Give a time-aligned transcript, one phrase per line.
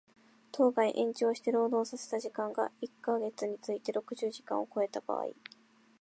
[0.51, 5.27] 当該延長して労働させた時間が一箇月について六十時間を超えた場合